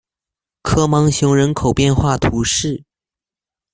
[0.63, 2.85] 科芒雄人口变化图示